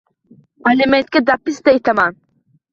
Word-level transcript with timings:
Alimentg‘a 0.71 1.23
dabitsa 1.29 1.77
itam! 1.83 2.05